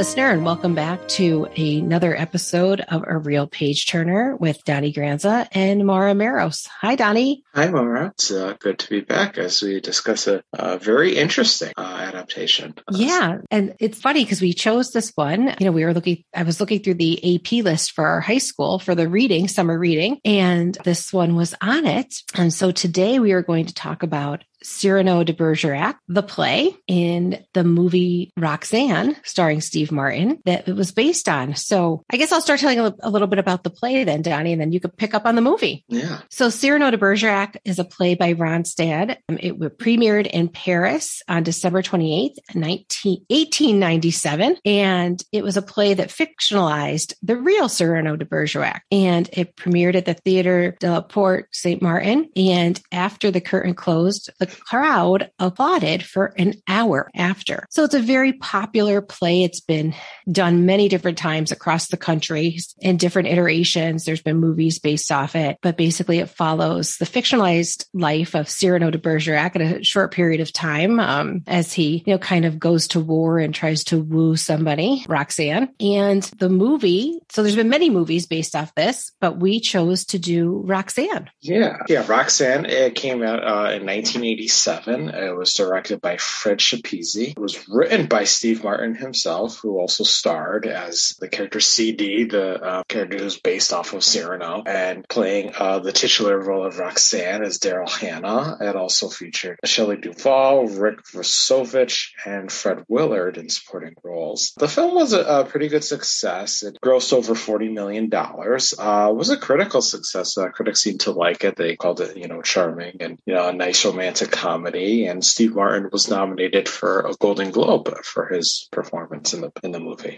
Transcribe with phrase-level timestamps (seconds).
[0.00, 5.46] Listener, and welcome back to another episode of A Reel Page Turner with Donnie Granza
[5.52, 6.66] and Mara Maros.
[6.80, 7.42] Hi, Donnie.
[7.54, 8.06] Hi, Mara.
[8.06, 12.76] It's uh, good to be back as we discuss a, a very interesting uh, adaptation.
[12.90, 15.54] Yeah, and it's funny because we chose this one.
[15.60, 16.24] You know, we were looking.
[16.34, 19.78] I was looking through the AP list for our high school for the reading, summer
[19.78, 22.14] reading, and this one was on it.
[22.34, 27.44] And so today we are going to talk about Cyrano de Bergerac, the play in
[27.54, 31.54] the movie Roxanne, starring Steve Martin, that it was based on.
[31.54, 34.52] So I guess I'll start telling a, a little bit about the play then, Donnie,
[34.52, 35.84] and then you could pick up on the movie.
[35.88, 36.20] Yeah.
[36.30, 39.16] So Cyrano de Bergerac is a play by Ronstadt.
[39.28, 44.56] Um, it premiered in Paris on December 28th, 19, 1897.
[44.64, 48.82] And it was a play that fictionalized the real Cyrano de Bergerac.
[48.90, 51.80] And it premiered at the Theater de la Porte St.
[51.80, 52.30] Martin.
[52.36, 57.66] And after the curtain closed, the crowd applauded for an hour after.
[57.70, 59.44] So it's a very popular play.
[59.44, 59.94] It's been
[60.30, 64.04] done many different times across the country in different iterations.
[64.04, 68.90] There's been movies based off it, but basically it follows the fictionalized life of Cyrano
[68.90, 72.58] de Bergerac in a short period of time um, as he, you know, kind of
[72.58, 75.70] goes to war and tries to woo somebody, Roxanne.
[75.80, 80.18] And the movie, so there's been many movies based off this, but we chose to
[80.18, 81.30] do Roxanne.
[81.40, 81.78] Yeah.
[81.88, 82.04] Yeah.
[82.06, 85.08] Roxanne, it came out uh, in 1987.
[85.10, 87.30] It was directed by Fred Schepisi.
[87.30, 92.62] It was written by Steve Martin himself, who also starred as the character CD, the
[92.62, 97.42] uh, character who's based off of Cyrano, and playing uh, the titular role of Roxanne
[97.42, 98.58] as Daryl Hannah.
[98.60, 104.52] It also featured Shelley Duvall, Rick Rossovich, and Fred Willard in supporting roles.
[104.58, 106.62] The film was a, a pretty good success.
[106.62, 108.10] It grossed over $40 million.
[108.12, 110.36] Uh, was a critical success.
[110.36, 111.56] Uh, critics seemed to like it.
[111.56, 115.54] They called it, you know, charming and, you know, a nice romantic comedy, and Steve
[115.54, 120.09] Martin was nominated for a Golden Globe for his performance in the in the movie.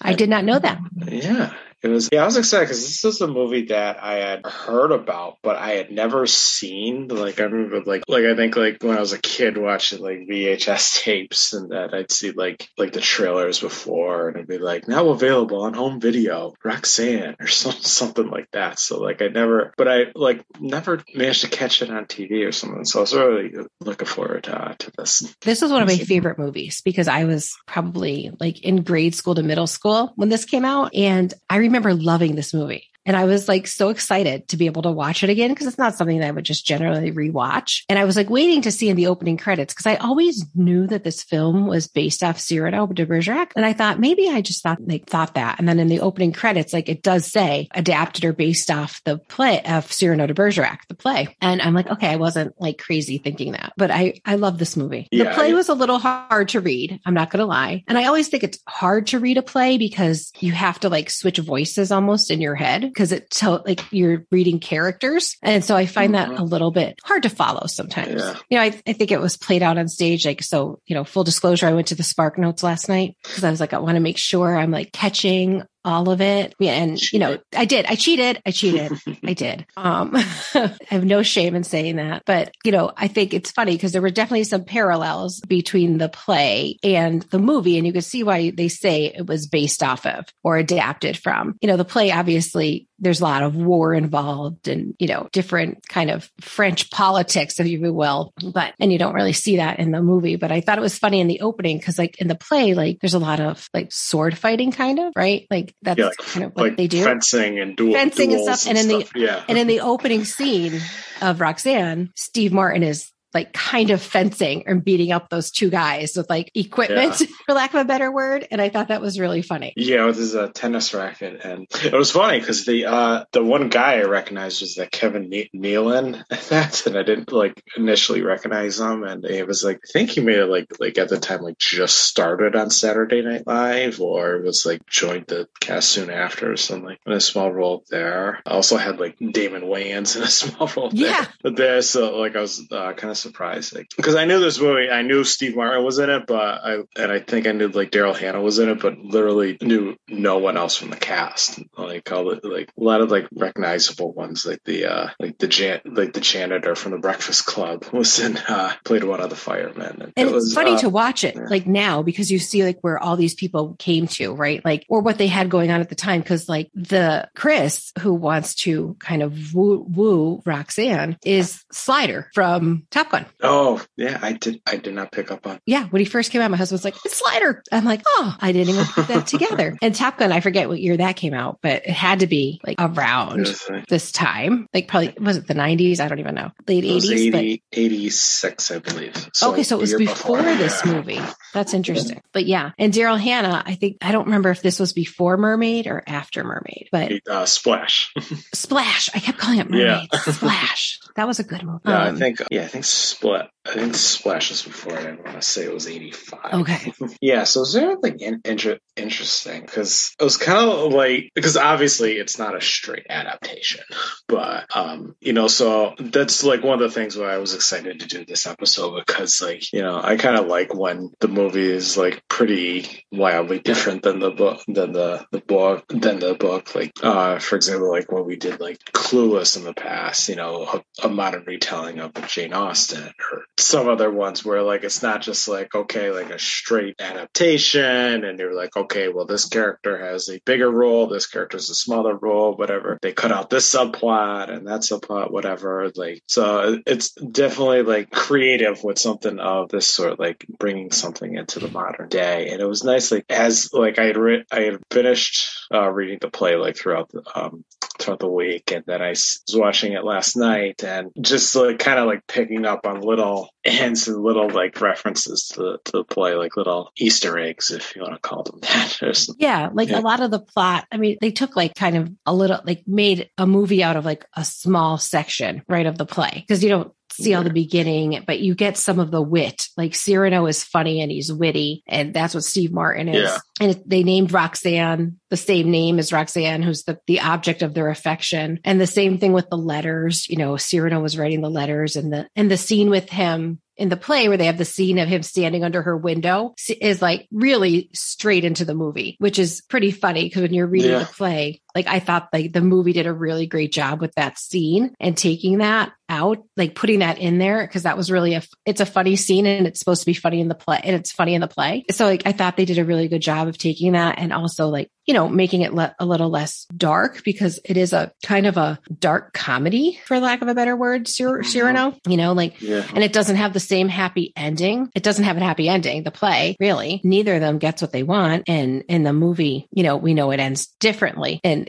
[0.00, 0.78] I did not know that.
[1.10, 2.08] Yeah, it was.
[2.12, 5.56] Yeah, I was excited because this is a movie that I had heard about, but
[5.56, 7.08] I had never seen.
[7.08, 10.28] Like I remember, like like I think like when I was a kid watching like
[10.28, 14.88] VHS tapes, and that I'd see like like the trailers before, and it'd be like
[14.88, 18.78] now available on home video, Roxanne or some, something like that.
[18.78, 22.52] So like I never, but I like never managed to catch it on TV or
[22.52, 22.84] something.
[22.84, 25.34] So I was really looking forward uh, to this.
[25.40, 29.34] This was one of my favorite movies because I was probably like in grade school
[29.34, 30.94] to middle school when this came out.
[30.94, 32.89] And I remember loving this movie.
[33.06, 35.78] And I was like so excited to be able to watch it again because it's
[35.78, 37.82] not something that I would just generally rewatch.
[37.88, 40.86] And I was like waiting to see in the opening credits because I always knew
[40.86, 43.52] that this film was based off Cyrano de Bergerac.
[43.56, 45.58] And I thought maybe I just thought they thought that.
[45.58, 49.18] And then in the opening credits, like it does say adapted or based off the
[49.18, 51.34] play of Cyrano de Bergerac, the play.
[51.40, 54.76] And I'm like, okay, I wasn't like crazy thinking that, but I, I love this
[54.76, 55.08] movie.
[55.10, 57.00] Yeah, the play was a little hard to read.
[57.06, 57.82] I'm not going to lie.
[57.88, 61.10] And I always think it's hard to read a play because you have to like
[61.10, 65.36] switch voices almost in your head because it tell like you're reading characters.
[65.42, 66.32] And so I find mm-hmm.
[66.32, 68.20] that a little bit hard to follow sometimes.
[68.20, 68.36] Yeah.
[68.48, 70.26] You know, I, I think it was played out on stage.
[70.26, 73.44] Like, so, you know, full disclosure, I went to the Spark Notes last night because
[73.44, 76.54] I was like, I want to make sure I'm like catching all of it.
[76.58, 77.86] Yeah, and you know, I did.
[77.86, 78.42] I cheated.
[78.44, 78.92] I cheated.
[79.24, 79.66] I did.
[79.76, 82.22] Um, I have no shame in saying that.
[82.26, 86.08] But you know, I think it's funny because there were definitely some parallels between the
[86.08, 90.06] play and the movie, and you could see why they say it was based off
[90.06, 91.56] of or adapted from.
[91.60, 95.86] You know, the play obviously there's a lot of war involved and you know different
[95.88, 98.32] kind of French politics, if you will.
[98.52, 100.36] But and you don't really see that in the movie.
[100.36, 102.98] But I thought it was funny in the opening because like in the play, like
[103.00, 106.46] there's a lot of like sword fighting, kind of right, like that's yeah, like, kind
[106.46, 107.02] of what like they do.
[107.02, 108.66] Fencing and duel, fencing and stuff.
[108.66, 109.12] And, and in stuff.
[109.12, 109.44] the yeah.
[109.48, 110.80] and in the opening scene
[111.20, 116.16] of Roxanne, Steve Martin is like kind of fencing and beating up those two guys
[116.16, 117.26] with like equipment, yeah.
[117.46, 118.46] for lack of a better word.
[118.50, 119.72] And I thought that was really funny.
[119.76, 123.68] Yeah, with his a tennis racket, and it was funny because the uh, the one
[123.68, 126.24] guy I recognized was that Kevin ne- Nealon.
[126.50, 130.20] That and I didn't like initially recognize him, and it was like I think he
[130.20, 134.40] made it like like at the time like just started on Saturday Night Live or
[134.40, 138.40] was like joined the cast soon after or something in a small role there.
[138.44, 140.90] I also had like Damon Wayans in a small role.
[140.92, 141.52] Yeah, there.
[141.52, 144.90] there so like I was uh, kind of surprised because I knew this movie.
[144.90, 147.90] I knew Steve Martin was in it, but I and I think I knew like
[147.90, 151.60] Daryl Hannah was in it, but literally knew no one else from the cast.
[151.76, 155.48] Like all the like a lot of like recognizable ones, like the uh like the
[155.48, 159.36] jan like the janitor from the Breakfast Club was in uh played one of the
[159.36, 160.02] firemen.
[160.02, 161.46] And, and it was funny uh, to watch it yeah.
[161.48, 164.64] like now because you see like where all these people came to, right?
[164.64, 166.22] Like or what they had going on at the time.
[166.22, 172.86] Cause like the Chris who wants to kind of woo, woo Roxanne is Slider from
[172.90, 173.26] Top Gun.
[173.42, 174.60] Oh, yeah, I did.
[174.66, 175.58] I did not pick up on.
[175.66, 178.36] Yeah, when he first came out, my husband was like, "It's Slider." I'm like, "Oh,
[178.40, 181.34] I didn't even put that together." And Top Gun, I forget what year that came
[181.34, 183.46] out, but it had to be like around
[183.88, 186.00] this time, like probably was it the 90s?
[186.00, 189.30] I don't even know, late 80s, 80, 86, I believe.
[189.34, 190.92] So okay, so it was before, before this yeah.
[190.92, 191.20] movie.
[191.52, 192.20] That's interesting.
[192.32, 195.86] But yeah, and Daryl Hannah, I think I don't remember if this was before Mermaid
[195.86, 198.12] or after Mermaid, but uh, Splash.
[198.54, 199.10] Splash.
[199.14, 200.08] I kept calling it Mermaid.
[200.12, 200.20] Yeah.
[200.32, 201.00] Splash.
[201.16, 201.80] That was a good movie.
[201.86, 202.42] Yeah, um, I think.
[202.50, 203.46] Yeah, I think Split.
[203.66, 204.98] I think Splash was before.
[204.98, 206.54] I want to say it was eighty five.
[206.54, 206.92] Okay.
[207.20, 207.44] yeah.
[207.44, 212.12] So it's there like in, inter- interesting because it was kind of like because obviously
[212.14, 213.84] it's not a straight adaptation,
[214.28, 218.00] but um, you know, so that's like one of the things why I was excited
[218.00, 221.70] to do this episode because like you know I kind of like when the movie
[221.70, 226.74] is like pretty wildly different than the book than the the book than the book.
[226.74, 230.64] Like uh, for example, like when we did like Clueless in the past, you know,
[230.64, 235.22] a, a modern retelling of Jane Austen or some other ones where like it's not
[235.22, 240.28] just like okay like a straight adaptation and you're like okay well this character has
[240.28, 242.98] a bigger role this character has a smaller role whatever.
[243.02, 248.82] They cut out this subplot and that subplot whatever like so it's definitely like creative
[248.84, 252.50] with something of this sort like bringing something into the modern day.
[252.50, 256.18] And it was nice like as like I had re- I had finished uh, reading
[256.20, 257.64] the play like throughout the um
[258.00, 261.78] throughout the week and then I was watching it last night and just uh, like
[261.78, 266.04] kind of like picking up on little hints and little like references to, to the
[266.04, 269.26] play, like little Easter eggs, if you want to call them that.
[269.38, 269.98] yeah, like yeah.
[269.98, 270.86] a lot of the plot.
[270.90, 274.04] I mean, they took like kind of a little, like made a movie out of
[274.04, 278.22] like a small section, right, of the play because you don't see all the beginning,
[278.26, 279.68] but you get some of the wit.
[279.76, 283.30] Like Cyrano is funny and he's witty, and that's what Steve Martin is.
[283.30, 283.38] Yeah.
[283.60, 287.88] And they named Roxanne the same name as Roxanne, who's the, the object of their
[287.88, 288.58] affection.
[288.64, 290.28] And the same thing with the letters.
[290.28, 293.88] You know, Cyrano was writing the letters and the and the scene with him in
[293.88, 297.26] the play where they have the scene of him standing under her window is like
[297.32, 300.98] really straight into the movie, which is pretty funny because when you're reading yeah.
[300.98, 304.38] the play, like I thought like the movie did a really great job with that
[304.38, 308.42] scene and taking that out, like putting that in there because that was really a
[308.66, 311.12] it's a funny scene and it's supposed to be funny in the play and it's
[311.12, 311.84] funny in the play.
[311.90, 314.68] So like I thought they did a really good job of taking that and also
[314.68, 318.46] like you know making it le- a little less dark because it is a kind
[318.46, 321.48] of a dark comedy for lack of a better word, Cyr- mm-hmm.
[321.48, 321.96] Cyrano.
[322.06, 322.86] You know, like yeah.
[322.92, 324.90] and it doesn't have the same happy ending.
[324.94, 326.02] It doesn't have a happy ending.
[326.02, 329.84] The play really neither of them gets what they want and in the movie, you
[329.84, 331.59] know, we know it ends differently and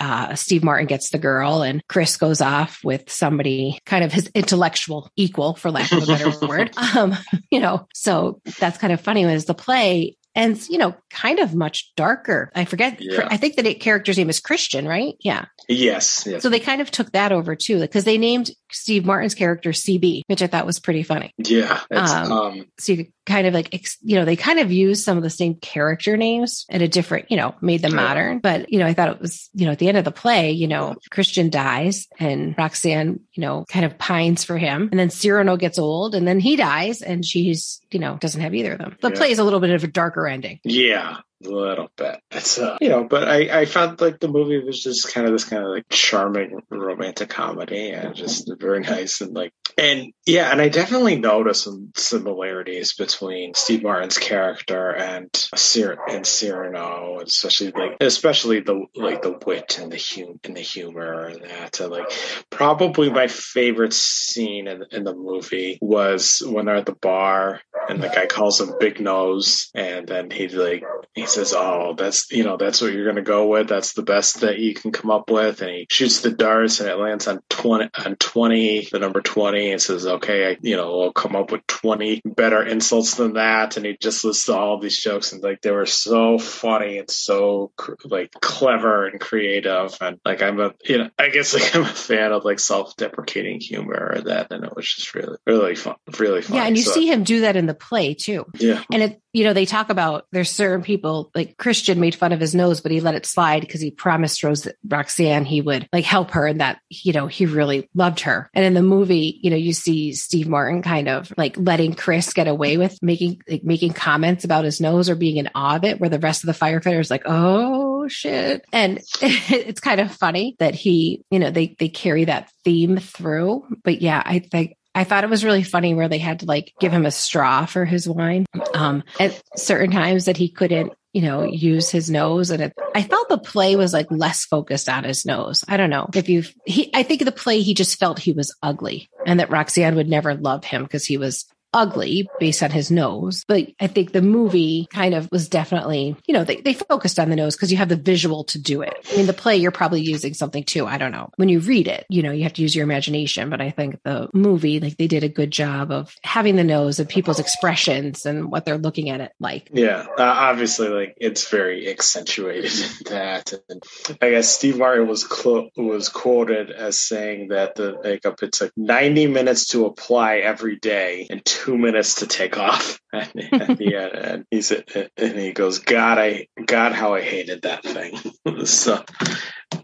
[0.00, 4.30] uh, Steve Martin gets the girl, and Chris goes off with somebody kind of his
[4.34, 6.76] intellectual equal, for lack of a better word.
[6.76, 7.14] Um,
[7.50, 9.24] you know, so that's kind of funny.
[9.24, 13.26] As the play and you know kind of much darker i forget yeah.
[13.30, 16.42] i think the character's name is christian right yeah yes, yes.
[16.42, 20.22] so they kind of took that over too because they named steve martin's character CD
[20.28, 24.16] which i thought was pretty funny yeah um, um, so you kind of like you
[24.16, 27.36] know they kind of used some of the same character names at a different you
[27.36, 28.38] know made them modern.
[28.38, 30.52] But you know i thought it was you know at the end of the play
[30.52, 34.88] you know christian dies and roxanne you know kind of pines for him.
[34.90, 38.54] And then cyrano gets old and then he dies and she's you know doesn't have
[38.54, 38.96] either of them.
[39.00, 39.16] The yeah.
[39.16, 40.60] play is a little bit of a darker ending.
[40.64, 42.18] Yeah little bit.
[42.58, 45.44] Uh, you know, but I I found like the movie was just kind of this
[45.44, 50.60] kind of like charming romantic comedy and just very nice and like and yeah, and
[50.60, 57.96] I definitely noticed some similarities between Steve Martin's character and Cyr- and Cyrano, especially like
[58.00, 61.80] especially the like the wit and the hum and the humor and that.
[61.80, 62.10] And, like
[62.50, 68.02] probably my favorite scene in in the movie was when they're at the bar and
[68.02, 72.44] the guy calls him Big Nose, and then he like he says, "Oh, that's you
[72.44, 73.68] know that's what you're gonna go with.
[73.68, 76.88] That's the best that you can come up with." And he shoots the darts, and
[76.88, 80.96] it lands on twenty on twenty, the number twenty, and says, "Okay, I, you know,
[80.96, 85.00] we'll come up with twenty better insults than that." And he just lists all these
[85.00, 87.72] jokes, and like they were so funny and so
[88.04, 91.86] like clever and creative, and like I'm a you know I guess like I'm a
[91.86, 96.42] fan of like self-deprecating humor or that, and it was just really really fun, really
[96.42, 96.56] fun.
[96.56, 98.46] Yeah, and you so, see him do that in the play too.
[98.58, 102.32] Yeah, and it you know, they talk about there's certain people like Christian made fun
[102.32, 105.86] of his nose, but he let it slide because he promised Rose Roxanne he would
[105.92, 108.48] like help her and that, you know, he really loved her.
[108.54, 112.32] And in the movie, you know, you see Steve Martin kind of like letting Chris
[112.32, 115.84] get away with making like making comments about his nose or being in awe of
[115.84, 118.64] it, where the rest of the firefighters like, oh shit.
[118.72, 123.66] And it's kind of funny that he, you know, they they carry that theme through.
[123.84, 126.72] But yeah, I think I thought it was really funny where they had to like
[126.80, 131.22] give him a straw for his wine um, at certain times that he couldn't you
[131.22, 132.50] know, use his nose.
[132.50, 135.64] And it, I felt the play was like less focused on his nose.
[135.66, 138.54] I don't know if you've, he, I think the play, he just felt he was
[138.62, 142.90] ugly and that Roxanne would never love him because he was ugly based on his
[142.90, 143.44] nose.
[143.46, 147.28] But I think the movie kind of was definitely, you know, they, they focused on
[147.28, 148.94] the nose because you have the visual to do it.
[149.12, 150.86] I mean, the play, you're probably using something too.
[150.86, 151.30] I don't know.
[151.36, 153.50] When you read it, you know, you have to use your imagination.
[153.50, 156.98] But I think the movie, like they did a good job of having the nose
[156.98, 159.68] and people's expressions and what they're looking at it like.
[159.72, 160.06] Yeah.
[160.18, 162.72] Uh, obviously, like it's very accentuated
[163.06, 163.52] in that.
[163.68, 163.82] And
[164.22, 168.72] I guess Steve Martin was, clo- was quoted as saying that the makeup, it's like
[168.78, 173.96] 90 minutes to apply every day and two two minutes to take off at, the
[173.96, 178.16] end, and he's and he goes, "God, I God, how I hated that thing."
[178.66, 179.04] so,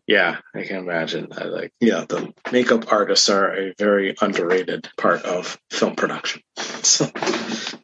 [0.07, 1.29] yeah, I can imagine.
[1.37, 6.43] I like, yeah, the makeup artists are a very underrated part of film production.
[6.57, 7.07] So,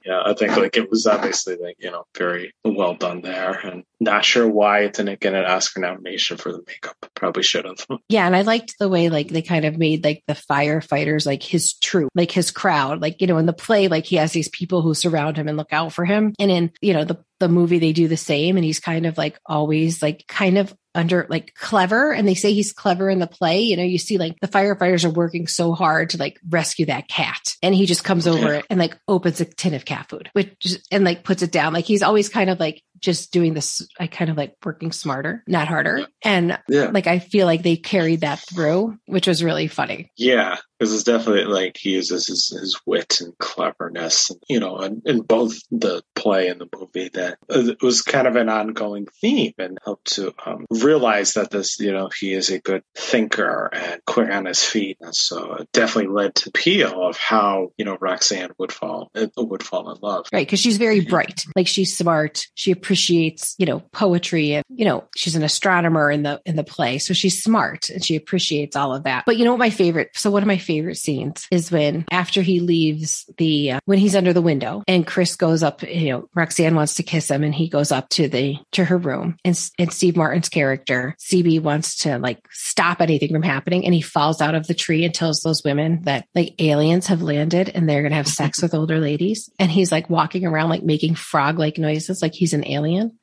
[0.05, 3.85] yeah, I think like it was obviously like you know very well done there, and
[4.01, 6.97] not sure why it didn't get an Oscar nomination for the makeup.
[7.15, 7.85] Probably should have.
[8.09, 11.43] Yeah, and I liked the way like they kind of made like the firefighters like
[11.43, 13.01] his troop, like his crowd.
[13.01, 15.57] Like you know in the play, like he has these people who surround him and
[15.57, 18.57] look out for him, and in you know the the movie they do the same
[18.57, 22.53] and he's kind of like always like kind of under like clever and they say
[22.53, 25.73] he's clever in the play you know you see like the firefighters are working so
[25.73, 28.58] hard to like rescue that cat and he just comes over.
[28.71, 31.73] And like opens a tin of cat food which and like puts it down.
[31.73, 35.43] Like he's always kind of like just doing this i kind of like working smarter
[35.47, 36.07] not harder.
[36.23, 36.91] And yeah.
[36.93, 40.11] like i feel like they carried that through which was really funny.
[40.17, 44.79] Yeah because it's definitely like he uses his, his wit and cleverness and, you know
[44.79, 48.49] in, in both the play and the movie that uh, it was kind of an
[48.49, 52.83] ongoing theme and helped to um, realize that this you know he is a good
[52.95, 54.99] thinker and quick on his feet.
[55.01, 59.27] And so it definitely led to appeal of how you know roxanne would fall uh,
[59.37, 60.27] would fall in love.
[60.33, 61.11] Right because she's very mm-hmm.
[61.11, 61.45] bright.
[61.57, 62.47] Like she's smart.
[62.55, 66.65] She appreciates you know poetry and you know she's an astronomer in the in the
[66.65, 69.25] play so she's smart and she appreciates all of that.
[69.27, 72.41] But you know what my favorite so one of my favorite scenes is when after
[72.41, 76.31] he leaves the uh, when he's under the window and Chris goes up, you know,
[76.35, 79.71] Roxanne wants to kiss him and he goes up to the to her room and
[79.79, 84.41] and Steve Martin's character CD wants to like stop anything from happening and he falls
[84.41, 88.01] out of the tree and tells those women that like aliens have landed and they're
[88.01, 89.51] going to have sex with older ladies.
[89.59, 92.78] And he's like walking around like making frog like noises like he's an alien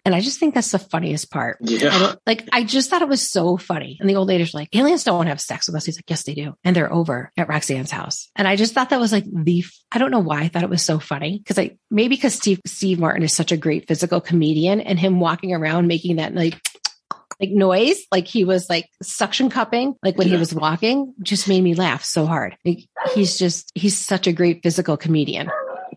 [0.06, 1.58] and I just think that's the funniest part.
[1.62, 1.90] Yeah.
[1.92, 5.04] I like I just thought it was so funny and the old lady's like aliens
[5.04, 5.86] don't want to have sex with us.
[5.86, 8.30] He's like yes they do and they're over at Roxanne's house.
[8.36, 10.70] And I just thought that was like the, I don't know why I thought it
[10.70, 14.22] was so funny because I, maybe because Steve, Steve Martin is such a great physical
[14.22, 16.60] comedian and him walking around making that like,
[17.40, 20.36] like noise, like he was like suction cupping, like when yeah.
[20.36, 22.56] he was walking, just made me laugh so hard.
[22.64, 25.50] Like, he's just, he's such a great physical comedian.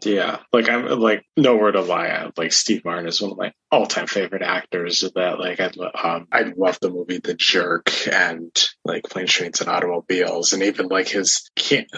[0.05, 2.09] Yeah, like I'm like nowhere to lie.
[2.09, 5.01] I, like Steve Martin is one of my all-time favorite actors.
[5.15, 8.51] That like I um I love the movie The Jerk and
[8.89, 11.51] like Planes, Trains, and Automobiles, and even like his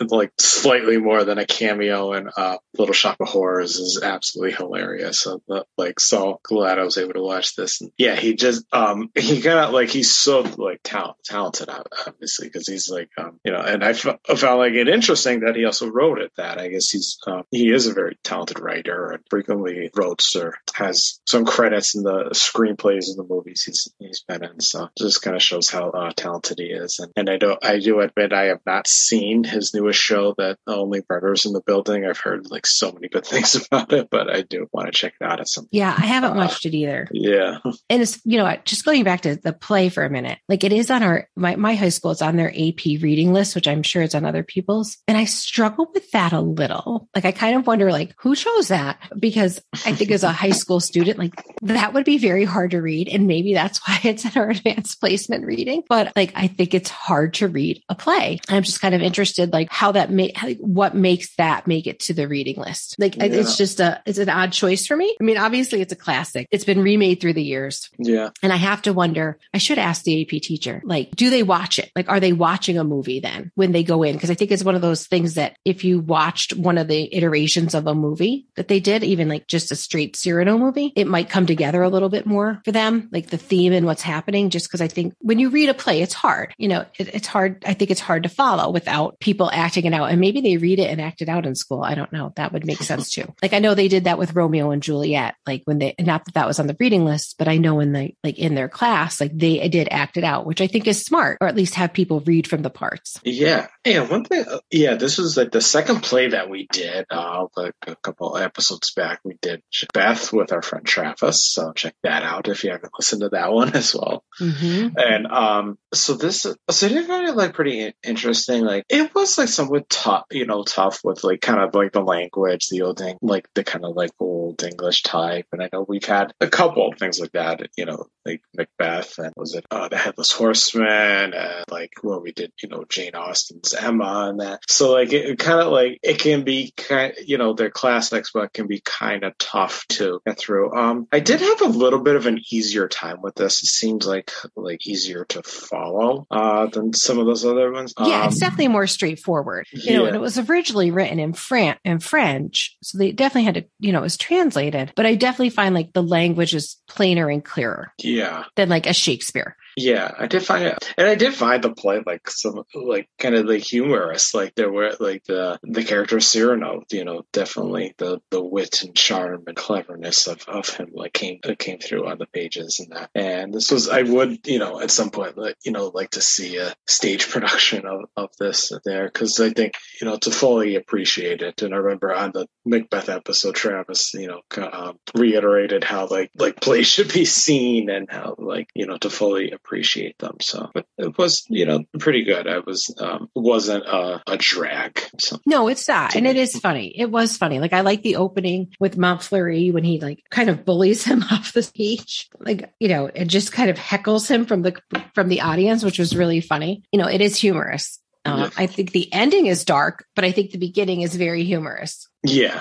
[0.08, 5.20] like slightly more than a cameo in uh, Little Shop of Horrors is absolutely hilarious.
[5.20, 5.42] So
[5.76, 7.80] like so glad I was able to watch this.
[7.80, 11.68] And yeah, he just um he of like he's so like talent, talented
[12.06, 15.64] obviously because he's like um you know and I, found like it interesting that he
[15.64, 16.32] also wrote it.
[16.36, 20.56] That I guess he's um, he is a very talented writer and frequently wrote or
[20.74, 24.60] has some credits in the screenplays of the movies he's he's been in.
[24.60, 26.79] So just kind of shows how uh, talented he is.
[26.80, 30.58] And, and I do I do admit I have not seen his newest show that
[30.66, 32.04] Only Murders in the Building.
[32.04, 35.14] I've heard like so many good things about it, but I do want to check
[35.20, 35.66] it out at some.
[35.70, 37.08] Yeah, I haven't uh, watched it either.
[37.12, 37.58] Yeah,
[37.90, 40.72] and it's you know just going back to the play for a minute, like it
[40.72, 42.12] is on our my my high school.
[42.12, 45.24] It's on their AP reading list, which I'm sure it's on other people's, and I
[45.24, 47.08] struggle with that a little.
[47.14, 48.98] Like I kind of wonder like who chose that?
[49.18, 52.80] Because I think as a high school student, like that would be very hard to
[52.80, 53.08] read.
[53.08, 55.82] And maybe that's why it's in our advanced placement reading.
[55.88, 58.40] But like, I think it's hard to read a play.
[58.48, 62.14] I'm just kind of interested, like how that make, what makes that make it to
[62.14, 62.96] the reading list?
[62.98, 63.24] Like yeah.
[63.24, 65.16] it's just a, it's an odd choice for me.
[65.20, 66.48] I mean, obviously it's a classic.
[66.50, 67.90] It's been remade through the years.
[67.98, 68.30] Yeah.
[68.42, 71.78] And I have to wonder, I should ask the AP teacher, like, do they watch
[71.78, 71.90] it?
[71.94, 74.18] Like, are they watching a movie then when they go in?
[74.18, 77.14] Cause I think it's one of those things that if you watched one of the
[77.14, 81.06] iterations of a movie that they did, even like just a straight Cyrano movie, it
[81.06, 84.50] might come together a little bit more for them, like the theme and what's happening.
[84.50, 86.54] Just because I think when you read a play, it's hard.
[86.60, 87.64] You know, it, it's hard.
[87.66, 90.10] I think it's hard to follow without people acting it out.
[90.10, 91.82] And maybe they read it and act it out in school.
[91.82, 92.32] I don't know.
[92.36, 93.24] That would make sense too.
[93.42, 96.34] Like I know they did that with Romeo and Juliet, like when they, not that
[96.34, 99.20] that was on the reading list, but I know when they, like in their class,
[99.20, 101.94] like they did act it out, which I think is smart, or at least have
[101.94, 103.18] people read from the parts.
[103.24, 103.68] Yeah.
[103.84, 104.02] Yeah.
[104.02, 107.74] One thing, uh, yeah, this was like the second play that we did, uh, like
[107.86, 109.20] a couple episodes back.
[109.24, 109.62] We did
[109.94, 111.42] Beth with our friend Travis.
[111.50, 114.24] So check that out if you haven't listened to that one as well.
[114.38, 114.88] Mm-hmm.
[114.98, 118.64] And, um, so this, so I did find it like pretty interesting.
[118.64, 122.00] Like it was like somewhat tough, you know, tough with like kind of like the
[122.00, 125.46] language, the old, thing, like the kind of like old English type.
[125.52, 129.18] And I know we've had a couple of things like that, you know, like Macbeth
[129.18, 133.14] and was it, uh, the Headless Horseman and like where we did, you know, Jane
[133.14, 134.60] Austen's Emma and that.
[134.68, 138.30] So like it, it kind of like, it can be kind you know, their classics,
[138.32, 140.74] but can be kind of tough to get through.
[140.74, 143.62] Um, I did have a little bit of an easier time with this.
[143.62, 147.94] It seems like, like easier to follow, uh, than some of those other ones.
[147.98, 149.66] Yeah, um, it's definitely more straightforward.
[149.72, 149.96] You yeah.
[149.96, 153.64] know, and it was originally written in Fran in French, so they definitely had to,
[153.78, 154.92] you know, it was translated.
[154.94, 157.92] But I definitely find like the language is plainer and clearer.
[157.98, 158.09] Yeah.
[158.56, 159.56] Than like a Shakespeare.
[159.80, 163.34] Yeah, I did find it, and I did find the play like some like kind
[163.34, 164.34] of like humorous.
[164.34, 168.94] Like there were like the the character Cyrano, you know, definitely the the wit and
[168.94, 173.10] charm and cleverness of, of him like came came through on the pages and that.
[173.14, 176.20] And this was I would you know at some point like you know like to
[176.20, 180.76] see a stage production of of this there because I think you know to fully
[180.76, 181.62] appreciate it.
[181.62, 186.60] And I remember on the Macbeth episode, Travis you know um, reiterated how like like
[186.60, 189.69] plays should be seen and how like you know to fully appreciate
[190.18, 190.36] them.
[190.40, 192.46] So, but it was, you know, pretty good.
[192.46, 195.00] I was, um, wasn't a, a drag.
[195.18, 195.38] So.
[195.46, 196.14] No, it's not.
[196.14, 196.92] And it is funny.
[196.96, 197.60] It was funny.
[197.60, 201.52] Like I like the opening with Montfleury when he like kind of bullies him off
[201.52, 202.28] the stage.
[202.38, 204.76] Like, you know, it just kind of heckles him from the,
[205.14, 206.82] from the audience, which was really funny.
[206.92, 207.98] You know, it is humorous.
[208.24, 212.06] Uh, I think the ending is dark, but I think the beginning is very humorous.
[212.22, 212.60] Yeah.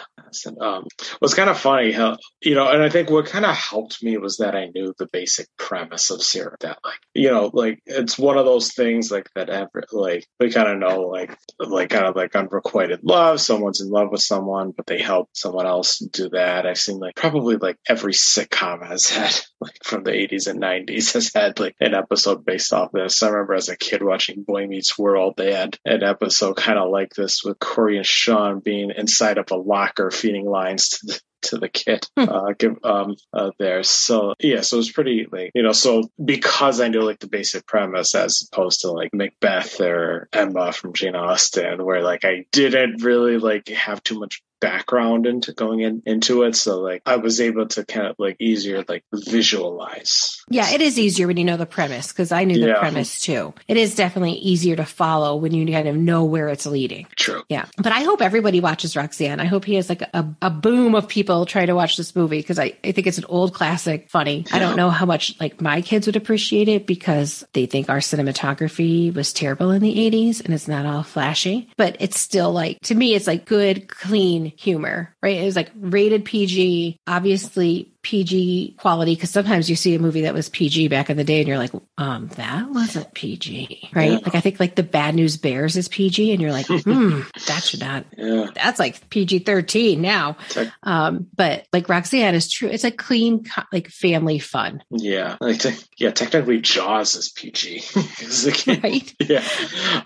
[0.59, 3.55] Um, it was kind of funny how, you know, and I think what kind of
[3.55, 7.49] helped me was that I knew the basic premise of Sarah that like, you know,
[7.53, 11.37] like it's one of those things like that ever, like we kind of know like,
[11.59, 13.41] like kind of like unrequited love.
[13.41, 16.65] Someone's in love with someone, but they help someone else do that.
[16.65, 21.13] I've seen like probably like every sitcom has had like from the 80s and 90s
[21.13, 23.21] has had like an episode based off this.
[23.23, 26.89] I remember as a kid watching Boy Meets World, they had an episode kind of
[26.89, 31.21] like this with Cory and Shawn being inside of a locker feeding lines to the
[31.41, 32.29] to the kid hmm.
[32.29, 36.03] uh, give um uh, there so yeah so it was pretty like you know so
[36.23, 40.93] because i knew like the basic premise as opposed to like macbeth or emma from
[40.93, 46.03] jane austen where like i didn't really like have too much background into going in,
[46.05, 46.55] into it.
[46.55, 50.43] So like I was able to kind of like easier like visualize.
[50.49, 52.79] Yeah, it is easier when you know the premise because I knew the yeah.
[52.79, 53.53] premise too.
[53.67, 57.07] It is definitely easier to follow when you kind of know where it's leading.
[57.15, 57.43] True.
[57.49, 57.65] Yeah.
[57.77, 59.39] But I hope everybody watches Roxanne.
[59.39, 62.39] I hope he has like a, a boom of people trying to watch this movie
[62.39, 64.45] because I, I think it's an old classic, funny.
[64.47, 64.55] Yeah.
[64.55, 67.99] I don't know how much like my kids would appreciate it because they think our
[67.99, 72.79] cinematography was terrible in the 80s and it's not all flashy, but it's still like
[72.81, 75.37] to me it's like good, clean humor, right?
[75.37, 80.33] It was like rated PG, obviously PG quality because sometimes you see a movie that
[80.33, 84.11] was PG back in the day and you're like, um, that wasn't PG, right?
[84.11, 84.19] Yeah.
[84.19, 87.63] Like I think like the Bad News Bears is PG and you're like, hmm, that
[87.63, 88.05] should not.
[88.17, 88.47] Yeah.
[88.55, 90.37] That's like PG thirteen now.
[90.81, 92.69] Um, but like Roxanne is true.
[92.69, 94.81] It's a clean like family fun.
[94.91, 95.61] Yeah, like
[95.97, 96.11] yeah.
[96.11, 97.83] Technically, Jaws is PG.
[98.83, 99.13] right?
[99.19, 99.43] Yeah.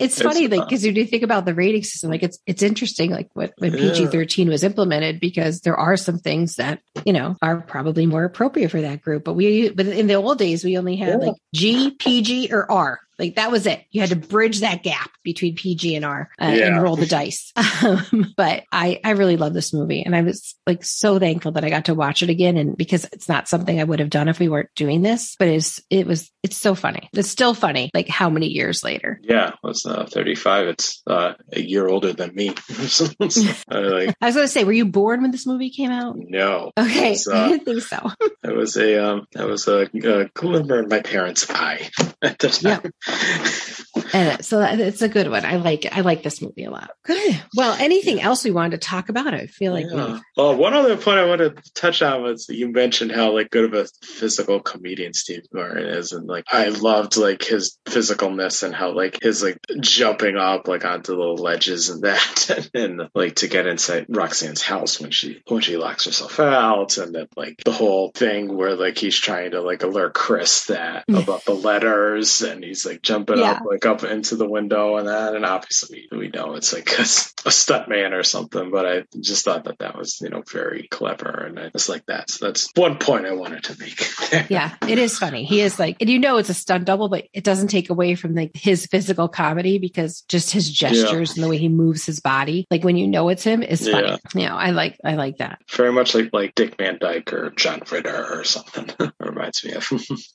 [0.00, 3.12] it's funny like because when you think about the rating system, like it's it's interesting
[3.12, 7.36] like what when PG thirteen was implemented because there are some things that you know
[7.40, 9.24] are probably probably more appropriate for that group.
[9.24, 11.26] But we, but in the old days, we only had yeah.
[11.26, 13.00] like G, PG, or R.
[13.18, 13.84] Like that was it.
[13.90, 16.66] You had to bridge that gap between PG and R uh, yeah.
[16.66, 17.52] and roll the dice.
[17.84, 21.64] Um, but I, I really love this movie and I was like so thankful that
[21.64, 22.56] I got to watch it again.
[22.56, 25.48] And because it's not something I would have done if we weren't doing this, but
[25.48, 27.10] it's, it was, it's so funny.
[27.12, 27.90] It's still funny.
[27.92, 29.20] Like how many years later?
[29.22, 29.48] Yeah.
[29.48, 30.68] It was uh, 35.
[30.68, 32.50] It's uh, a year older than me.
[32.70, 36.16] I, like, I was going to say, were you born when this movie came out?
[36.16, 36.70] No.
[36.78, 37.10] Okay.
[37.10, 38.10] Was, I didn't think so.
[38.44, 41.90] it was a, um, that was a, a glimmer in my parents' eye
[42.22, 42.92] at the time.
[44.12, 45.44] and so it's a good one.
[45.44, 45.96] I like it.
[45.96, 46.90] I like this movie a lot.
[47.04, 47.42] Good.
[47.56, 48.26] Well, anything yeah.
[48.26, 49.34] else we wanted to talk about?
[49.34, 49.86] I feel like.
[49.90, 50.20] Yeah.
[50.36, 53.64] Well, one other point I wanted to touch on was you mentioned how like good
[53.64, 58.74] of a physical comedian Steve Martin is, and like I loved like his physicalness and
[58.74, 63.36] how like his like jumping up like onto the ledges and that, and, and like
[63.36, 67.62] to get inside Roxanne's house when she when she locks herself out, and then like
[67.64, 71.22] the whole thing where like he's trying to like alert Chris that mm.
[71.22, 73.52] about the letters, and he's like like jumping Yeah.
[73.52, 75.34] up like up into the window and that.
[75.34, 79.44] And obviously we know it's like a, a stunt man or something, but I just
[79.44, 81.28] thought that that was, you know, very clever.
[81.46, 82.30] And I just like that.
[82.30, 84.00] So that's one point I wanted to make.
[84.50, 85.44] Yeah, it is funny.
[85.44, 88.14] He is like, and you know, it's a stunt double, but it doesn't take away
[88.16, 92.20] from like his physical comedy because just his gestures and the way he moves his
[92.20, 94.08] body, like when you know it's him, is funny.
[94.08, 94.16] Yeah.
[94.34, 95.60] You know, I like, I like that.
[95.70, 98.90] very much like like Dick Van Dyke or John Ritter or something.
[99.20, 99.88] reminds me of.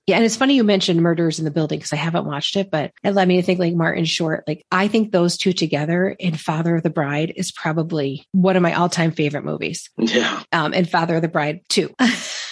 [0.07, 2.71] Yeah, and it's funny you mentioned Murders in the Building because I haven't watched it,
[2.71, 4.43] but it led me to think like Martin Short.
[4.47, 8.61] Like I think those two together in Father of the Bride is probably one of
[8.61, 9.89] my all-time favorite movies.
[9.97, 10.43] yeah.
[10.51, 11.93] Um, and Father of the Bride too.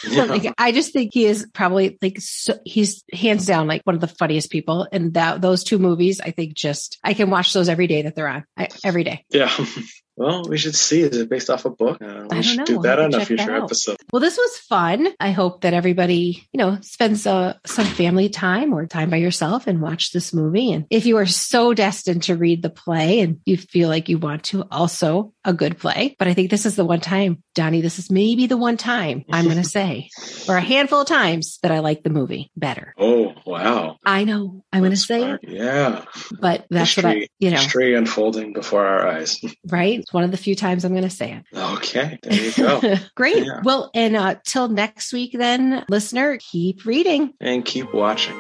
[0.08, 0.26] Yeah.
[0.26, 4.02] like, I just think he is probably like so, he's hands down like one of
[4.02, 4.88] the funniest people.
[4.92, 8.16] And that those two movies, I think just I can watch those every day that
[8.16, 8.46] they're on.
[8.56, 9.26] I, every day.
[9.32, 9.52] Yeah.
[10.18, 11.02] Well, we should see.
[11.02, 12.02] Is it based off a book?
[12.02, 12.66] Uh, we should know.
[12.66, 13.98] do We'll that on a future episode.
[14.12, 15.08] Well, this was fun.
[15.20, 19.68] I hope that everybody, you know, spends uh, some family time or time by yourself
[19.68, 20.72] and watch this movie.
[20.72, 24.18] And if you are so destined to read the play and you feel like you
[24.18, 26.16] want to, also a good play.
[26.18, 29.24] But I think this is the one time, Donnie, this is maybe the one time
[29.32, 30.10] I'm going to say,
[30.50, 32.96] or a handful of times that I like the movie better.
[32.98, 33.98] Oh, wow.
[34.04, 35.44] I know I'm going to say smart.
[35.44, 36.04] it, Yeah.
[36.40, 39.40] but that's what I, History- you know, History unfolding before our eyes.
[39.70, 40.00] right?
[40.00, 41.58] It's one of the few times I'm going to say it.
[41.58, 42.20] Okay.
[42.22, 42.96] There you go.
[43.16, 43.46] Great.
[43.46, 43.62] Yeah.
[43.64, 47.34] Well, and uh, till next week, then, listener, keep reading.
[47.40, 48.36] and keep watching.